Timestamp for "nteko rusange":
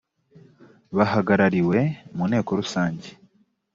2.29-3.07